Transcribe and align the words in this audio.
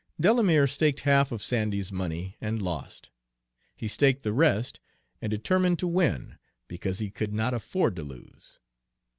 Delamere 0.19 0.65
staked 0.65 1.01
half 1.01 1.31
of 1.31 1.43
Sandy's 1.43 1.91
money, 1.91 2.35
and 2.41 2.59
lost. 2.59 3.11
He 3.75 3.87
staked 3.87 4.23
the 4.23 4.33
rest, 4.33 4.79
and 5.21 5.29
determined 5.29 5.77
to 5.77 5.87
win, 5.87 6.39
because 6.67 6.97
he 6.97 7.11
could 7.11 7.33
not 7.35 7.53
afford 7.53 7.95
to 7.97 8.03
lose. 8.03 8.59